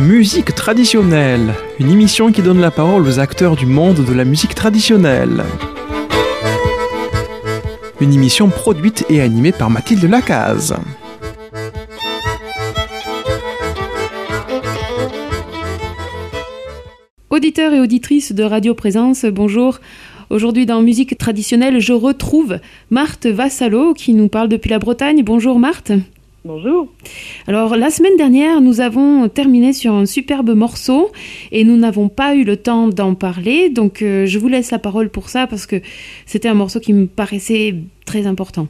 [0.00, 4.54] Musique traditionnelle, une émission qui donne la parole aux acteurs du monde de la musique
[4.54, 5.44] traditionnelle.
[8.00, 10.74] Une émission produite et animée par Mathilde Lacaze.
[17.28, 19.80] Auditeurs et auditrices de Radio Présence, bonjour.
[20.30, 25.22] Aujourd'hui dans Musique traditionnelle, je retrouve Marthe Vassalo qui nous parle depuis la Bretagne.
[25.22, 25.92] Bonjour Marthe.
[26.42, 26.88] Bonjour.
[27.46, 31.10] Alors la semaine dernière, nous avons terminé sur un superbe morceau
[31.52, 34.78] et nous n'avons pas eu le temps d'en parler, donc euh, je vous laisse la
[34.78, 35.76] parole pour ça parce que
[36.24, 37.74] c'était un morceau qui me paraissait
[38.06, 38.68] très important.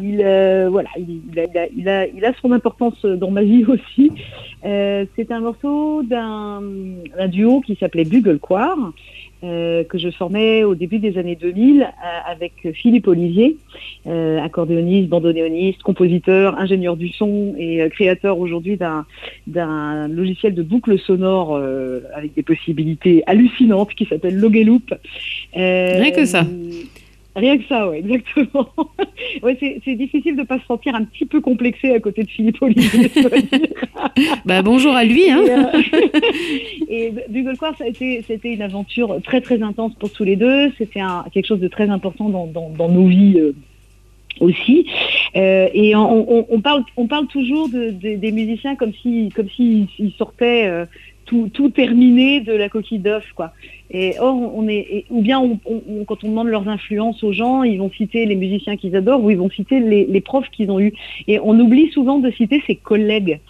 [0.00, 4.10] Il, euh, voilà, il, a, son importance dans ma vie aussi.
[4.66, 6.60] Euh, c'est un morceau d'un
[7.28, 8.76] duo qui s'appelait Bugle Choir.
[9.44, 11.86] Euh, que je formais au début des années 2000 euh,
[12.26, 13.58] avec Philippe Olivier,
[14.06, 18.78] accordéoniste, bandonéoniste, compositeur, ingénieur du son et créateur aujourd'hui
[19.46, 21.60] d'un logiciel de boucle sonore
[22.14, 24.94] avec des possibilités hallucinantes qui s'appelle Logeloop.
[25.52, 26.44] Rien que ça.
[27.36, 28.68] Rien que ça, oui, exactement.
[29.42, 32.30] ouais, c'est difficile de ne pas se sentir un petit peu complexé à côté de
[32.30, 33.10] Philippe Olivier.
[34.46, 35.30] bah, bonjour à lui.
[35.30, 35.44] Hein.
[36.88, 40.72] Et, euh, ça a été, c'était une aventure très très intense pour tous les deux.
[40.78, 43.38] C'était quelque chose de très important dans, dans, nos vies.
[43.38, 43.54] Euh,
[44.40, 44.86] aussi.
[45.34, 49.88] Euh, et on, on, parle, on parle toujours de, des musiciens comme si, comme s'ils
[50.18, 50.84] sortaient euh,
[51.26, 53.52] tout, terminé de la coquille d'œuf, quoi.
[53.90, 55.40] Et or, on est, ou bien
[56.06, 59.30] quand on demande leurs influences aux gens, ils vont citer les musiciens qu'ils adorent ou
[59.30, 60.92] ils vont citer les, les profs qu'ils ont eus.
[61.28, 63.40] Et on oublie souvent de citer ses collègues.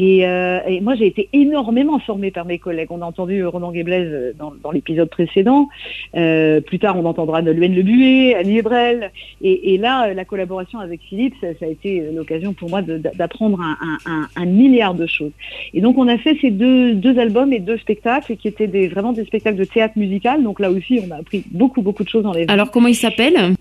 [0.00, 2.88] Euh, et, moi, j'ai été énormément formée par mes collègues.
[2.90, 5.68] On a entendu Ronan Guéblaise euh, dans, l'épisode précédent.
[6.16, 9.12] Euh, plus tard, on entendra Nolwenn Lebuet, Annie Ebrel.
[9.42, 13.60] Et, là, la collaboration avec Philippe, ça, a été l'occasion pour moi d'apprendre
[14.36, 15.32] un, milliard de choses.
[15.72, 18.88] Et donc, on a fait ces deux, deux albums et deux spectacles qui étaient des,
[18.88, 20.42] vraiment des spectacles de théâtre musical.
[20.42, 22.46] Donc là aussi, on a appris beaucoup, beaucoup de choses dans les...
[22.48, 23.54] Alors, comment ils s'appellent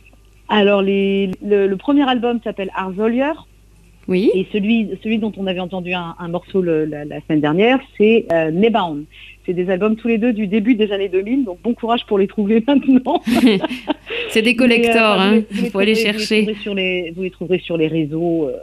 [0.50, 3.32] alors, les, le, premier album s'appelle Arzolier,
[4.08, 4.32] oui.
[4.34, 6.86] Et celui, celui dont on avait entendu un, morceau la,
[7.22, 9.06] semaine dernière, c'est euh, Nebound.
[9.46, 12.18] C'est des albums tous les deux du début des années 2000, donc bon courage pour
[12.18, 13.22] les trouver maintenant.
[14.30, 15.42] c'est des collectors, euh, hein.
[15.52, 16.42] il faut aller chercher.
[16.42, 18.48] Vous les, sur les, vous les trouverez sur les réseaux.
[18.48, 18.58] Euh,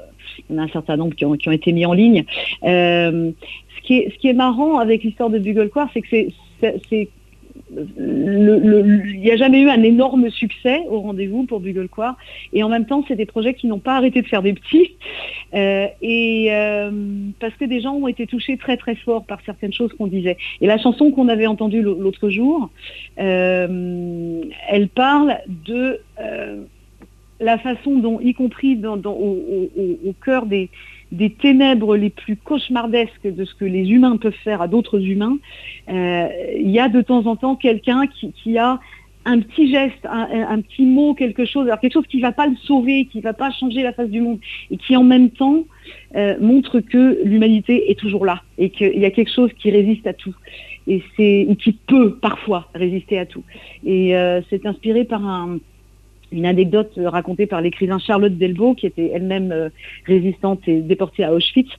[0.48, 2.24] il y en a un certain nombre qui ont, qui ont été mis en ligne.
[2.64, 3.30] Euh,
[3.76, 6.08] ce, qui est, ce qui est marrant avec l'histoire de Bugle c'est que
[6.88, 7.08] c'est
[7.98, 12.16] il n'y a jamais eu un énorme succès au rendez-vous pour Buglecoir.
[12.52, 14.92] Et en même temps, c'est des projets qui n'ont pas arrêté de faire des petits.
[15.52, 16.92] Euh, et euh,
[17.40, 20.36] parce que des gens ont été touchés très très fort par certaines choses qu'on disait.
[20.60, 22.70] Et la chanson qu'on avait entendue l'autre jour,
[23.18, 25.98] euh, elle parle de
[27.40, 30.70] la façon dont, y compris au, cœur des,
[31.12, 35.38] des ténèbres les plus cauchemardesques de ce que les humains peuvent faire à d'autres humains,
[35.88, 38.78] euh, il y a de temps en temps quelqu'un qui, a
[39.24, 42.46] un petit geste, un, petit mot, quelque chose, alors quelque chose qui ne va pas
[42.46, 44.38] le sauver, qui ne va pas changer la face du monde,
[44.70, 45.64] et qui en même temps
[46.16, 50.06] euh, montre que l'humanité est toujours là, et qu'il y a quelque chose qui résiste
[50.06, 50.34] à tout,
[50.86, 53.42] et, qui peut parfois résister à tout.
[53.84, 55.58] Et euh, c'est inspiré par un,
[56.32, 59.68] une anecdote racontée par l'écrivain Charlotte Delbo, qui était elle-même euh,
[60.06, 61.70] résistante et déportée à Auschwitz,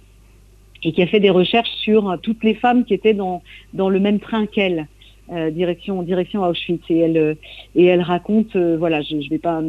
[0.84, 3.42] et qui a fait des recherches sur toutes les femmes qui étaient dans,
[3.74, 4.88] dans le même train qu'elle.
[5.32, 7.36] Euh, direction direction Auschwitz et elle euh,
[7.74, 9.62] et elle raconte voilà je ne vais pas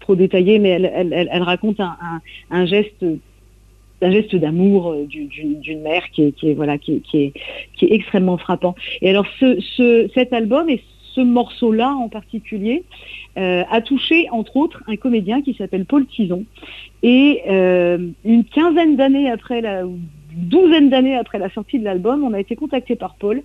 [0.00, 3.02] trop détailler mais elle, elle, raconte un, geste
[4.02, 7.32] un geste d'amour d'une mère qui est, voilà qui est, qui
[7.86, 10.82] est, extrêmement frappant et alors ce, ce cet album et
[11.14, 12.84] ce morceau-là en particulier
[13.38, 16.44] euh, a touché entre autres un comédien qui s'appelle Paul Tison.
[17.02, 19.98] Et euh, une quinzaine d'années après la, une
[20.34, 23.42] douzaine d'années après la sortie de l'album, on a été contacté par Paul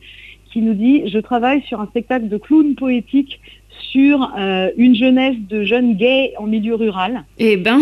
[0.52, 3.40] qui nous dit je travaille sur un spectacle de clown poétique
[3.92, 7.24] sur euh, une jeunesse de jeunes gays en milieu rural.
[7.38, 7.82] Eh ben.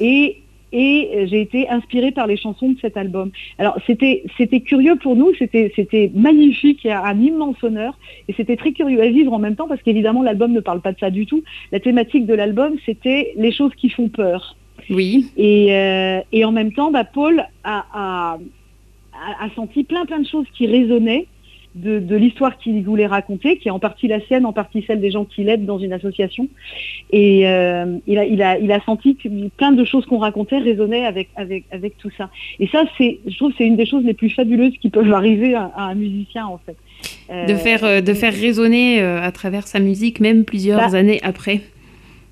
[0.00, 0.36] et
[0.72, 3.30] et euh, j'ai été inspirée par les chansons de cet album.
[3.58, 7.98] Alors c'était c'était curieux pour nous, c'était c'était magnifique, il y a un immense honneur
[8.28, 10.92] et c'était très curieux à vivre en même temps parce qu'évidemment l'album ne parle pas
[10.92, 11.42] de ça du tout.
[11.72, 14.56] La thématique de l'album c'était les choses qui font peur.
[14.90, 15.30] Oui.
[15.36, 18.38] Et, euh, et en même temps, bah, Paul a, a,
[19.40, 21.26] a, senti plein plein de choses qui résonnaient
[21.74, 25.10] de, l'histoire qu'il voulait raconter, qui est en partie la sienne, en partie celle des
[25.10, 26.48] gens qui l'aident dans une association.
[27.10, 30.58] Et euh, il, a, il, a, il a senti que plein de choses qu'on racontait
[30.58, 32.30] résonnaient avec, avec, avec tout ça.
[32.58, 35.54] Et ça, c'est, je trouve, c'est une des choses les plus fabuleuses qui peuvent arriver
[35.54, 36.76] à, un musicien, en fait.
[37.30, 41.20] de faire, euh, de faire résonner euh, à travers sa musique, même plusieurs bah, années
[41.22, 41.60] après.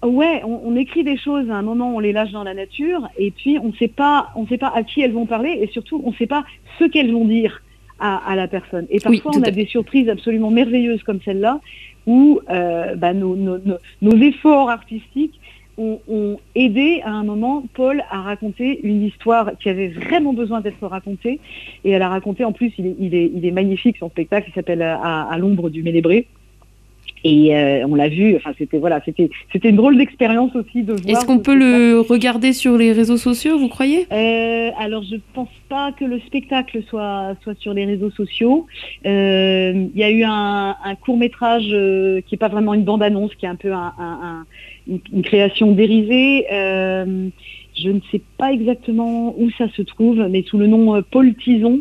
[0.03, 3.31] Ouais, on, écrit des choses, à un moment on les lâche dans la nature, et
[3.31, 6.01] puis on ne sait pas, on sait pas à qui elles vont parler, et surtout
[6.05, 6.45] on ne sait pas
[6.79, 7.63] ce qu'elles vont dire
[7.99, 8.87] à, la personne.
[8.91, 11.61] Et parfois on a des surprises absolument merveilleuses comme celle-là,
[12.07, 13.59] où euh, bah, nos,
[14.03, 15.41] efforts artistiques
[15.79, 20.87] ont, aidé à un moment Paul à raconter une histoire qui avait vraiment besoin d'être
[20.87, 21.41] racontée,
[21.85, 25.69] et elle a raconté en plus, il est, magnifique son spectacle, il s'appelle à l'ombre
[25.71, 26.29] du Mélébré.
[27.29, 30.93] Et euh, on l'a vu, enfin c'était voilà, c'était c'était une drôle d'expérience aussi de
[30.93, 31.09] voir.
[31.09, 34.07] Est-ce qu'on peut le regarder sur les réseaux sociaux, vous croyez?
[34.13, 38.69] Euh, Alors je pense pas que le spectacle soit soit sur les réseaux sociaux.
[39.07, 43.35] Euh, il y a eu un, court métrage qui est pas vraiment une bande annonce,
[43.35, 43.73] qui est un peu
[44.87, 46.47] une, création dérivée.
[46.49, 51.81] je ne sais pas exactement où ça se trouve, mais sous le nom Paul Tison.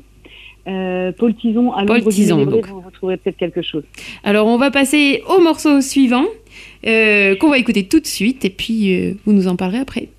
[0.67, 2.67] Euh, Paul Tison à Paul Tison, donc.
[2.67, 3.83] vous retrouverez peut-être quelque chose.
[4.23, 6.25] Alors on va passer au morceau suivant
[6.87, 10.09] euh, qu'on va écouter tout de suite et puis euh, vous nous en parlerez après.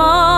[0.00, 0.29] my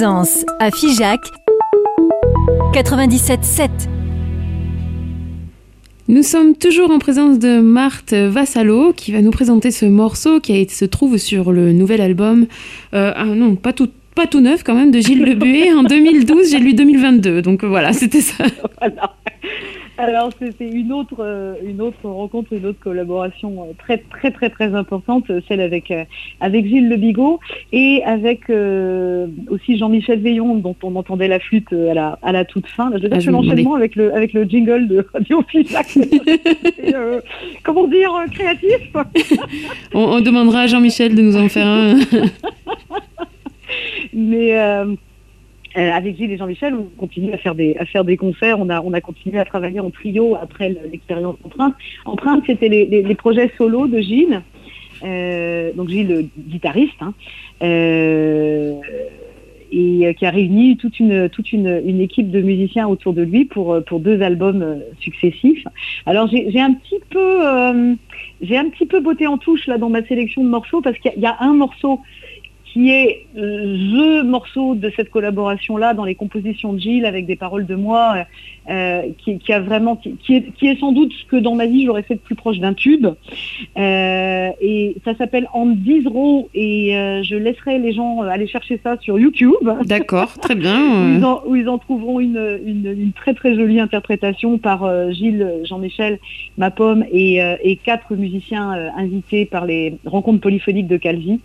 [0.00, 1.20] Plaisance, à Figeac,
[2.72, 3.68] 97.7.
[6.08, 10.66] Nous sommes toujours en présence de Marthe Vassalo qui va nous présenter ce morceau qui
[10.70, 12.46] se trouve sur le nouvel album,
[12.94, 16.50] euh, ah non, pas tout, pas tout neuf quand même, de Gilles Lebuet en 2012,
[16.50, 18.44] j'ai lu 2022, donc voilà, c'était ça.
[18.80, 19.16] Voilà.
[20.00, 24.48] Alors c'était une autre, euh, une autre rencontre, une autre collaboration euh, très très très
[24.48, 25.92] très importante, euh, celle avec
[26.40, 27.38] avec Gilles Le Bigot
[27.72, 28.48] et avec
[29.48, 32.90] aussi Jean-Michel Veillon dont on entendait la flûte à la à la toute fin.
[32.96, 35.86] Je veux dire ah, l'enchaînement avec le avec le jingle de Radio Fisac.
[37.62, 38.90] comment dire créatif?
[39.94, 41.98] on, on demandera à Jean-Michel de nous en faire un.
[44.12, 44.94] Mais euh,
[45.74, 47.54] avec Gilles et Jean-Michel, on continue à faire
[48.04, 48.58] des concerts.
[48.58, 51.74] On a on a continué à travailler en trio après l'expérience Empreinte.
[52.04, 54.42] Empreinte, c'était les, les, projets solos de Gilles.
[55.04, 57.14] Euh, donc Gilles, le guitariste, hein,
[57.62, 58.74] euh,
[59.72, 64.82] et qui a réuni toute une équipe de musiciens autour de lui pour deux albums
[64.98, 65.64] successifs.
[66.06, 67.96] Alors j'ai un petit peu
[68.40, 71.12] j'ai un petit peu botté en touche là dans ma sélection de morceaux parce qu'il
[71.16, 72.00] y, a un morceau
[72.72, 77.66] qui est le morceau de cette collaboration-là dans les compositions de Gilles avec des paroles
[77.66, 78.24] de moi,
[78.68, 81.86] euh, qui, a vraiment, qui, est, qui, est, sans doute ce que dans ma vie
[81.86, 83.06] j'aurais fait de plus proche d'un tube.
[83.76, 89.18] Euh, et ça s'appelle Andizro et euh, je laisserai les gens aller chercher ça sur
[89.18, 89.54] YouTube.
[89.86, 91.20] D'accord, très bien.
[91.46, 96.20] où, ils en, trouveront une, une, très très jolie interprétation par Gilles, Jean-Michel,
[96.56, 101.40] Ma Pomme et, et quatre musiciens invités par les rencontres polyphoniques de Calvi.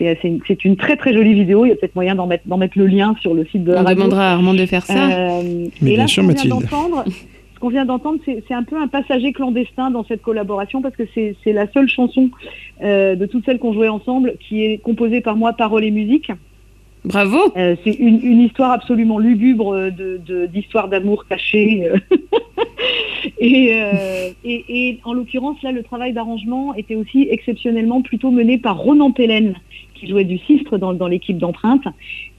[0.00, 1.66] C'est une très très jolie vidéo.
[1.66, 3.82] Il y a peut-être moyen d'en mettre, mettre, le lien sur le site de la
[3.82, 5.10] On demandera à Armand de faire ça.
[5.10, 6.54] Euh, Mais bien sûr, Mathilde.
[6.64, 11.02] Ce qu'on vient d'entendre, c'est un peu un passager clandestin dans cette collaboration parce que
[11.12, 12.30] c'est la seule chanson
[12.82, 16.32] euh, de toutes celles qu'on jouait ensemble qui est composée par moi, paroles et musique.
[17.04, 17.38] Bravo.
[17.58, 19.90] Euh, c'est une, histoire absolument lugubre
[20.50, 21.86] d'histoire de, d'amour cachée.
[23.38, 23.78] et,
[24.44, 29.10] et, et, en l'occurrence, là, le travail d'arrangement était aussi exceptionnellement plutôt mené par Ronan
[29.10, 29.54] Pellen,
[30.00, 31.84] qui jouait du sistre dans, dans l'équipe d'empreinte.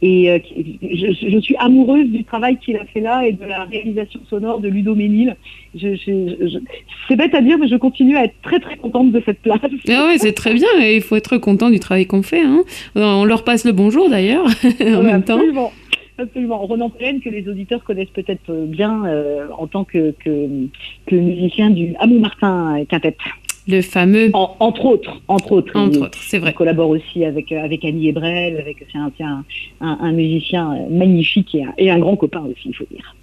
[0.02, 0.40] Et euh,
[0.82, 4.68] je, suis amoureuse du travail qu'il a fait là et de la réalisation sonore de
[4.68, 5.36] Ludo Ménil.
[5.78, 9.60] c'est bête à dire, mais je continue à être très très contente de cette place.
[9.90, 12.42] Ah oui, c'est très bien et il faut être content du travail qu'on fait.
[12.42, 12.64] Hein.
[12.96, 14.46] On leur passe le bonjour d'ailleurs
[14.82, 15.68] en même absolument.
[15.68, 15.74] temps.
[16.18, 16.58] Absolument.
[16.66, 20.48] Ronan Pleine, que les auditeurs connaissent peut-être bien euh, en tant que, que,
[21.08, 23.16] que musicien du Hamon Martin Quintet.
[23.68, 24.32] Le fameux.
[24.34, 25.76] entre autres, entre autres.
[25.78, 26.52] Entre autres, c'est vrai.
[26.52, 29.44] Il collabore aussi avec, euh, avec Annie Ebrel, avec, c'est un,
[29.82, 33.16] un, musicien euh, magnifique et un, et un grand copain aussi, il faut dire.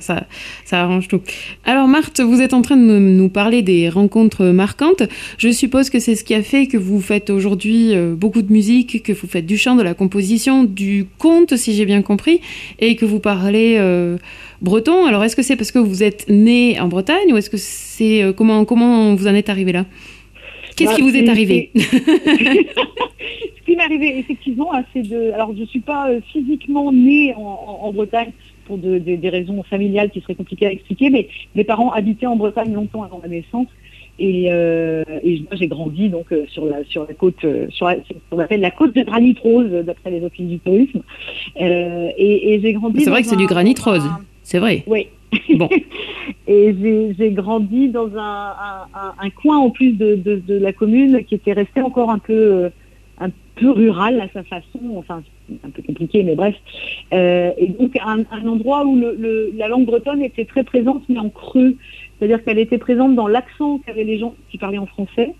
[0.00, 0.26] Ça,
[0.64, 1.20] ça arrange tout.
[1.64, 5.02] Alors Marthe, vous êtes en train de nous parler des rencontres marquantes.
[5.38, 8.52] Je suppose que c'est ce qui a fait que vous faites aujourd'hui euh, beaucoup de
[8.52, 12.40] musique, que vous faites du chant, de la composition, du conte, si j'ai bien compris,
[12.78, 14.18] et que vous parlez euh,
[14.60, 15.06] breton.
[15.06, 18.22] Alors est-ce que c'est parce que vous êtes né en Bretagne ou est-ce que c'est
[18.22, 19.86] euh, comment comment vous en êtes arrivé là?
[20.76, 21.82] Qu'est-ce bah, qui vous est, arrivé Ce
[23.64, 25.32] qui m'est arrivé effectivement, c'est de.
[25.32, 28.32] Alors je ne suis pas physiquement née en Bretagne
[28.66, 32.72] pour des raisons familiales qui seraient compliquées à expliquer, mais mes parents habitaient en Bretagne
[32.72, 33.68] longtemps avant ma naissance.
[34.18, 38.12] Et, euh, moi, j'ai grandi donc euh, sur la sur la côte, euh, sur ce
[38.30, 41.02] qu'on appelle la côte de granit rose d'après les offices du tourisme.
[41.56, 43.02] et, j'ai grandi.
[43.02, 44.08] C'est vrai que c'est du granit rose.
[44.42, 44.84] C'est vrai.
[44.86, 45.08] Oui.
[45.56, 45.68] Bon.
[46.46, 48.54] et j'ai grandi dans un,
[49.18, 52.70] un, coin en plus de, de, la commune qui était resté encore un peu
[53.18, 55.22] un peu rural à sa façon, enfin
[55.64, 56.54] un peu compliqué, mais bref.
[57.12, 61.28] Euh, et donc un, endroit où le, la langue bretonne était très présente, mais en
[61.28, 61.76] creux.
[62.18, 65.34] C'est-à-dire qu'elle était présente dans l'accent qu'avaient les gens qui parlaient en français.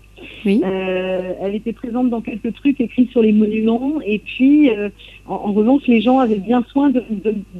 [0.45, 3.99] Euh, elle était présente dans quelques trucs écrits sur les monuments.
[4.05, 4.89] Et puis, euh,
[5.27, 7.03] en, revanche, les gens avaient bien soin de,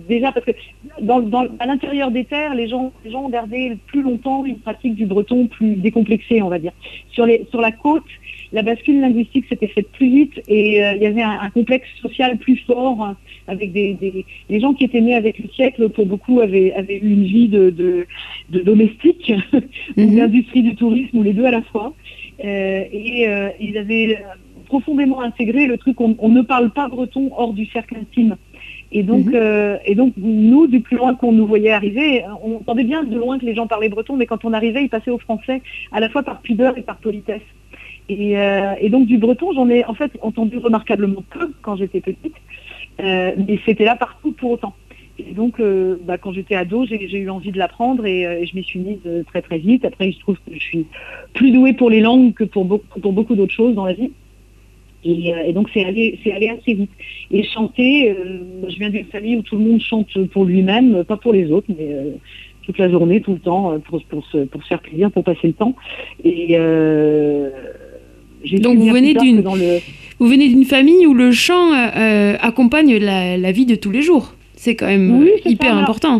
[0.08, 0.51] déjà parce que
[1.60, 5.05] à l'intérieur des terres, les gens, les gens ont gardé plus longtemps une pratique du
[5.05, 6.74] breton plus décomplexée, on va dire.
[7.12, 8.03] Sur les, sur la côte,
[8.53, 12.38] la bascule linguistique s'était faite plus vite et euh, il y avait un, complexe social
[12.38, 13.17] plus fort hein,
[13.48, 17.13] avec des, des, gens qui étaient nés avec le siècle, pour beaucoup, avaient, avaient eu
[17.13, 17.72] une vie de,
[18.50, 19.33] de, domestique,
[19.98, 20.15] ou mhm.
[20.15, 21.93] d'industrie du tourisme, ou les deux à la fois.
[22.45, 24.24] Euh, et euh, ils avaient
[24.67, 28.38] profondément intégré le truc on, ne parle pas breton hors du cercle intime.
[28.91, 29.79] Et donc, mhm.
[29.86, 33.39] et donc, nous, du plus loin qu'on nous voyait arriver, on entendait bien de loin
[33.39, 36.10] que les gens parlaient breton, mais quand on arrivait, ils passaient au français, à la
[36.10, 37.41] fois par pudeur et par politesse.
[38.12, 42.36] Euh, et, donc du breton, j'en ai en fait entendu remarquablement peu quand j'étais petite,
[43.00, 44.74] euh, mais c'était là partout pour autant.
[45.19, 48.63] Et donc, euh, bah, quand j'étais ado, j'ai eu envie de l'apprendre et, je m'y
[48.63, 49.86] suis mise très très vite.
[49.86, 50.86] Après, il se trouve que je suis
[51.33, 54.12] plus douée pour les langues que pour beaucoup, d'autres choses dans la vie.
[55.05, 56.91] Et, donc c'est allé, allé assez vite.
[57.29, 58.16] Et chanter,
[58.68, 61.68] je viens d'une famille où tout le monde chante pour lui-même, pas pour les autres,
[61.70, 61.96] mais
[62.63, 65.48] toute la journée, tout le temps, pour, pour, se, pour se faire plaisir, pour passer
[65.48, 65.75] le temps.
[66.24, 66.57] Et
[68.60, 69.79] donc vous venez d'une le...
[70.20, 71.72] vous venez d'une famille où le chant
[72.40, 74.34] accompagne la, la, vie de tous les jours.
[74.56, 76.20] C'est quand même hyper important.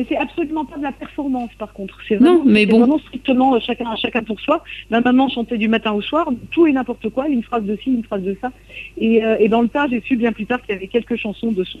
[0.00, 1.98] Mais c'est absolument pas de la performance, par contre.
[2.08, 2.78] C'est vraiment, mais bon.
[2.78, 4.64] vraiment strictement euh, chacun, chacun pour soi.
[4.88, 7.90] Ma maman chantait du matin au soir, tout et n'importe quoi, une phrase de ci,
[7.92, 8.50] une phrase de ça.
[8.96, 11.16] Et, euh, et dans le tas, j'ai su bien plus tard qu'il y avait quelques
[11.16, 11.80] chansons de son,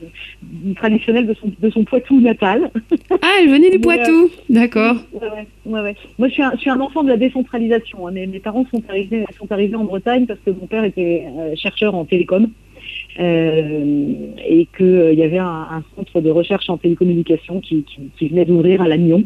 [0.76, 2.70] traditionnelles de son, de son Poitou natal.
[3.22, 4.96] Ah, elle venait du Poitou, d'accord.
[5.12, 8.06] Ouais, ouais, ouais, Moi, je suis, un, je suis un enfant de la décentralisation.
[8.06, 8.12] Hein.
[8.12, 11.54] Mes, mes, parents sont arrivés, sont arrivés en Bretagne parce que mon père était euh,
[11.56, 12.50] chercheur en télécom.
[13.18, 14.04] Euh,
[14.46, 17.84] et qu'il euh, y avait un, centre de recherche en télécommunication qui,
[18.20, 19.24] venait d'ouvrir à Lannion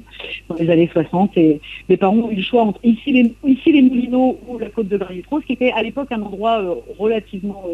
[0.48, 1.36] dans les années 60.
[1.36, 4.70] Et mes parents ont eu le choix entre ici les, ici les Moulineaux ou la
[4.70, 7.64] côte de Bariétros, qui était à l'époque un endroit euh, relativement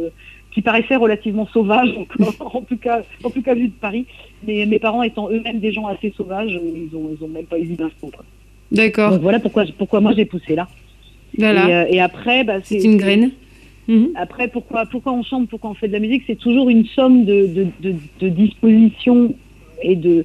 [0.52, 1.94] qui paraissait relativement sauvage,
[2.40, 4.06] en tout cas, en tout cas vu de Paris.
[4.46, 7.58] Mais mes parents étant eux-mêmes des gens assez sauvages, ils ont, ils ont même pas
[7.58, 8.10] eu d'instant.
[8.72, 9.12] D'accord.
[9.12, 10.66] Donc voilà pourquoi, pourquoi moi j'ai poussé là.
[11.38, 11.88] Voilà.
[11.88, 13.30] Et, après, bah, c'est une graine.
[13.90, 14.10] Mhm.
[14.14, 17.24] Après, pourquoi, pourquoi on chante, pourquoi on fait de la musique C'est toujours une somme
[17.24, 19.34] de, de, de, dispositions
[19.82, 20.24] et de,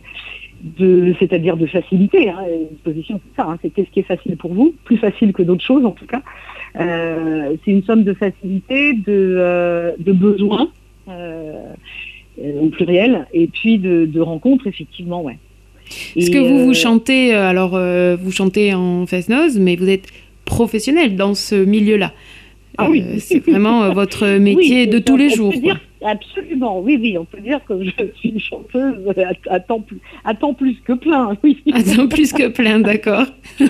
[1.20, 2.30] c'est-à-dire de facilité.
[2.30, 2.44] Hein.
[2.72, 3.48] Disposition, c'est ça.
[3.50, 3.58] Hein.
[3.64, 6.22] c'est qu'est-ce qui est facile pour vous, plus facile que d'autres choses en tout cas.
[6.80, 10.70] Euh, c'est une somme de facilité, de, euh, de besoins
[11.10, 11.74] euh,
[12.62, 15.40] au pluriel, et puis de, de rencontres effectivement, ouais.
[16.16, 17.80] Est-ce que vous vous chantez alors
[18.18, 20.08] vous chantez en face nose, mais vous êtes
[20.44, 22.12] professionnel dans ce milieu-là?
[22.78, 23.04] Ah oui.
[23.06, 25.54] Euh, c'est vraiment euh, votre métier de tous les jours.
[26.04, 28.96] absolument, oui, oui, on peut dire que je suis une chanteuse
[29.50, 31.62] à, temps, plus, à temps plus que plein, oui.
[31.74, 33.28] À temps plus que plein, d'accord.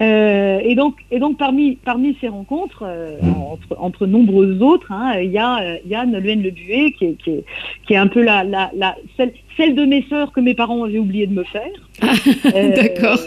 [0.00, 2.84] Euh, et donc, et donc parmi, parmi ces rencontres,
[3.20, 7.30] entre, entre nombreuses autres, hein, il y a Yann Luen Le Buet, qui est, qui,
[7.30, 7.44] est,
[7.84, 10.84] qui est un peu la, la, la, celle, celle de mes sœurs que mes parents
[10.84, 11.68] avaient oublié de me faire.
[12.76, 13.18] D'accord.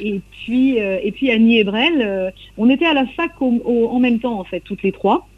[0.00, 4.20] Et puis, euh, et puis Annie Ebrel, euh, on était à la fac en même
[4.20, 5.28] temps en fait, toutes les trois.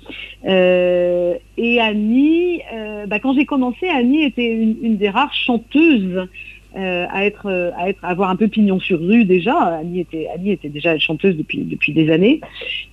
[0.47, 2.61] Euh, et Annie,
[3.09, 6.29] bah, quand j'ai commencé, Annie était une, des rares chanteuses
[6.75, 9.57] à être, à être, avoir un peu pignon sur rue déjà.
[9.57, 12.41] Annie était, Annie était déjà chanteuse depuis depuis des années.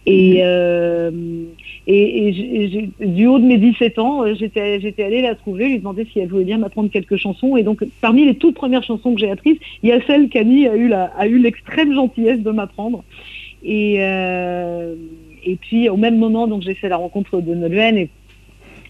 [0.05, 1.47] Et mhm.
[1.87, 6.19] Et, du haut de mes 17 ans, euh, j'étais, allée la trouver, lui demander si
[6.19, 7.57] elle voulait bien m'apprendre quelques chansons.
[7.57, 10.67] Et donc, parmi les toutes premières chansons que j'ai apprises, il y a celle qu'Annie
[10.67, 13.03] a eu, l'extrême gentillesse de m'apprendre.
[13.63, 14.95] Et, euh,
[15.45, 18.09] et puis, au même moment, donc j'ai fait la rencontre de Nolwenn et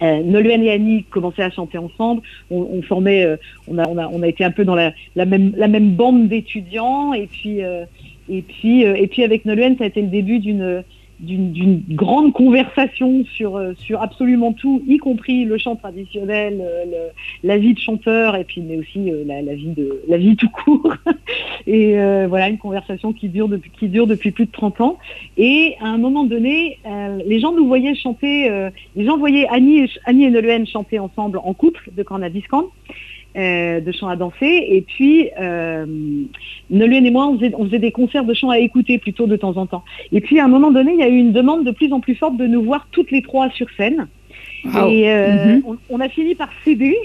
[0.02, 2.22] euh, et Annie commençaient à chanter ensemble.
[2.52, 6.28] On, formait, euh, on, a, été un peu dans la, la, même, la même bande
[6.28, 7.14] d'étudiants.
[7.14, 7.60] Et puis,
[8.30, 10.84] et puis, et puis avec Nolwenn, ça a été le début d'une
[11.20, 17.08] d'une grande conversation sur, euh, sur absolument tout, y compris le chant traditionnel, euh,
[17.44, 20.50] la vie de chanteur, et puis mais aussi euh, la, vie de la vie tout
[20.50, 20.94] court.
[21.68, 21.96] et
[22.28, 24.98] voilà une conversation qui dure depuis qui dure depuis plus de 30 ans.
[25.38, 26.80] Et à un moment donné,
[27.26, 28.50] les gens nous voyaient chanter,
[28.96, 32.66] les gens voyaient Annie et, Annie et Nolwenn chanter ensemble en couple de Cornadiscan.
[33.36, 34.66] Euh, de chant à danser.
[34.70, 35.86] Et puis, euh,
[36.70, 39.66] Nolwenn et moi, on faisait, des concerts de chant à écouter plutôt de temps en
[39.66, 39.84] temps.
[40.14, 42.00] Et puis, à un moment donné, il y a eu une demande de plus en
[42.00, 44.08] plus forte de nous voir toutes les trois sur scène.
[44.88, 45.76] Et euh, mm-hmm.
[45.90, 46.96] on, a fini par céder.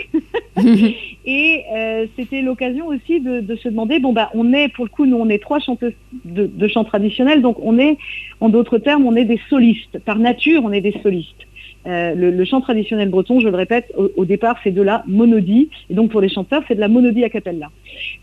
[1.27, 5.07] et euh, c'était l'occasion aussi de, se demander, bon bah on est, pour le coup,
[5.07, 5.93] nous on est trois chanteuses
[6.25, 7.99] de, de chant traditionnel, donc on est,
[8.41, 9.99] en d'autres termes, on est des solistes.
[9.99, 11.47] Par nature, on est des solistes.
[11.87, 15.71] Euh, le, chant traditionnel breton, je le répète, au, départ, c'est de la monodie.
[15.89, 17.71] Et donc, pour les chanteurs, c'est de la monodie a cappella,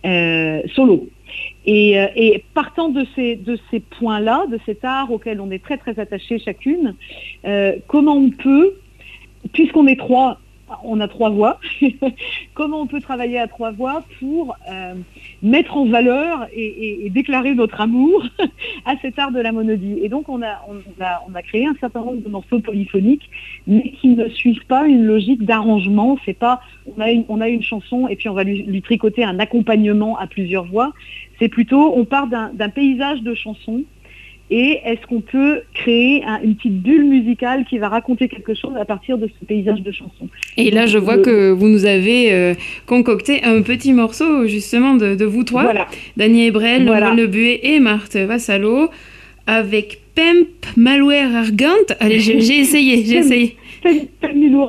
[0.05, 1.07] euh, solo.
[1.65, 5.63] Et, euh, et, partant de ces, de ces points-là, de cet art auquel on est
[5.63, 6.95] très, très attaché chacune,
[7.87, 8.75] comment on peut,
[9.53, 10.39] puisqu'on est trois
[10.83, 11.59] on a trois voix.
[12.53, 14.95] Comment on peut travailler à trois voix pour euh,
[15.41, 18.25] mettre en valeur et, déclarer notre amour
[18.85, 19.99] à cet art de la monodie?
[20.01, 23.29] Et donc on a, on, créé un certain nombre de morceaux polyphoniques,
[23.65, 26.17] mais qui ne suivent pas une logique d'arrangement.
[26.25, 26.59] C'est pas
[26.97, 30.65] on a, une, une chanson et puis on va lui tricoter un accompagnement à plusieurs
[30.65, 30.93] voix.
[31.39, 33.83] C'est plutôt on part d'un paysage de chansons
[34.49, 38.85] et est-ce qu'on peut créer une petite bulle musicale qui va raconter quelque chose à
[38.85, 40.29] partir de ce paysage de chansons?
[40.55, 42.53] Et là, je vois que vous nous avez euh,
[42.85, 45.87] concocté un petit morceau justement de, vous trois, voilà.
[46.15, 47.13] Daniel Ebrel, voilà.
[47.13, 48.89] Le Buet et Marthe Vassalo,
[49.47, 51.93] avec Pemp Malware Argant.
[51.99, 53.57] Allez, j'ai essayé, j'ai essayé.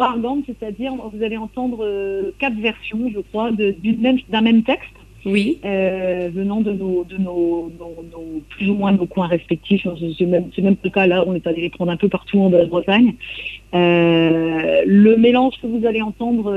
[0.00, 4.90] Argant, c'est-à-dire vous allez entendre euh, quatre versions, je crois, d'un même, même texte.
[5.24, 5.58] Oui.
[5.62, 7.70] venant de nos, de nos,
[8.50, 9.86] plus ou moins nos coins respectifs.
[10.18, 12.50] C'est même, même le cas là, on est allé les prendre un peu partout en
[12.50, 13.14] Bretagne.
[13.72, 16.52] le mélange que vous allez entendre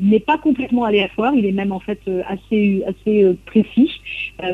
[0.00, 3.90] n'est pas complètement aléatoire, il est même en fait assez, assez précis,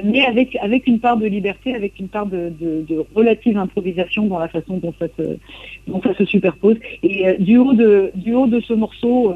[0.04, 2.52] mais avec, avec une part de liberté, avec une part de,
[3.14, 5.36] relative improvisation dans la façon dont ça se,
[5.88, 6.76] dont ça se superpose.
[7.02, 9.34] Et du haut de, du haut de ce morceau,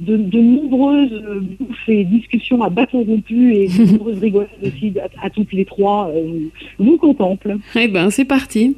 [0.00, 1.22] euh, de, nombreuses
[1.58, 6.10] bouffes et discussions à bâton rompu et de nombreuses rigolades aussi à, toutes les trois
[6.10, 7.56] euh, vous, contemple.
[7.74, 8.76] Eh ben, c'est parti.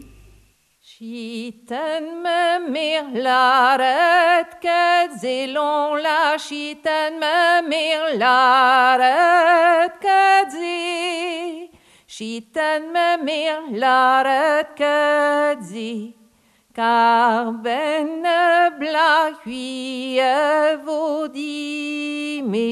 [1.00, 9.12] me mirlaret ket zelon la chiten me mirlaret
[10.00, 11.68] ket zi
[12.06, 16.23] chiten me mirlaret ket zi
[16.74, 18.22] car ben
[18.80, 20.18] blahui
[20.84, 22.70] vodime.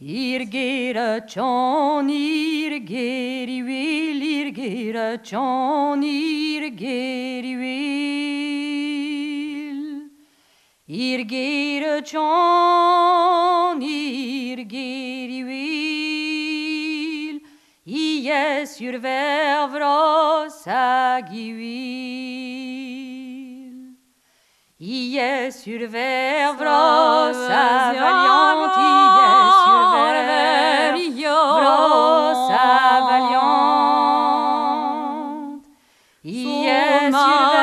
[0.00, 7.80] Irgera chon, irgeri wil, irgera chon, irgeri wil.
[10.88, 17.36] Irgera chon, irgeri wil.
[17.86, 22.47] Ie sur vervros agiwil.
[25.18, 33.48] Ie sur vervros sa valiant, ie sur vervros sa valiant.
[36.22, 37.58] Ie sur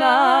[0.00, 0.39] night.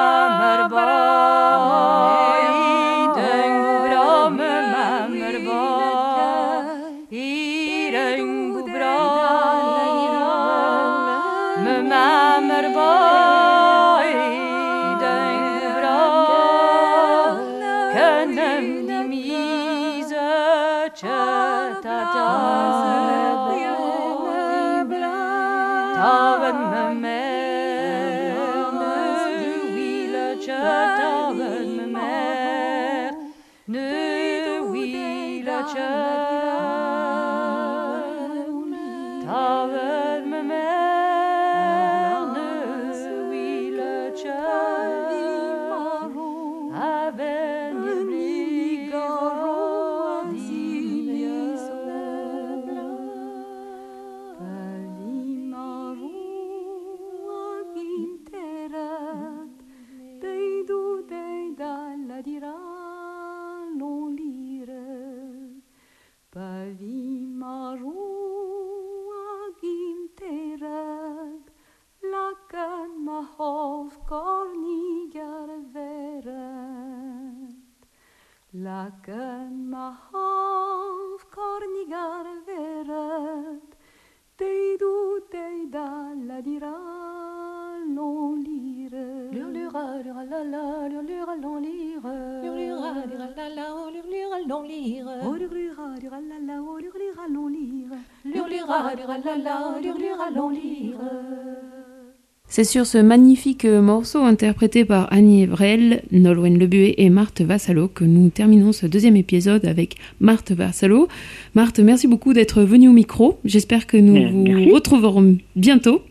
[102.52, 108.04] C'est sur ce magnifique morceau interprété par Annie Evrel, Nolwenn Lebuet et Marthe Vassalo que
[108.04, 111.06] nous terminons ce deuxième épisode avec Marthe Vassalo.
[111.54, 113.38] Marthe, merci beaucoup d'être venue au micro.
[113.44, 116.02] J'espère que nous vous retrouverons bientôt.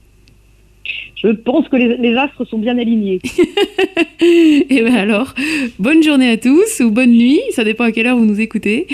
[1.21, 3.19] Je pense que les, astres sont bien alignés.
[4.21, 5.33] et bien alors,
[5.77, 8.87] bonne journée à tous ou bonne nuit, ça dépend à quelle heure vous nous écoutez.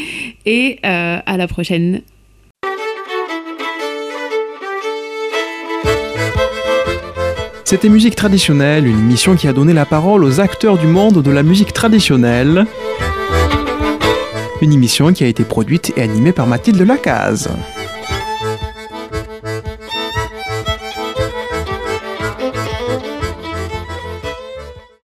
[0.47, 2.01] Et euh, à la prochaine.
[7.75, 11.29] C'était Musique traditionnelle, une émission qui a donné la parole aux acteurs du monde de
[11.29, 12.65] la musique traditionnelle.
[14.61, 17.49] Une émission qui a été produite et animée par Mathilde Lacaze.